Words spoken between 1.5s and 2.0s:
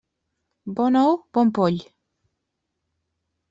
poll.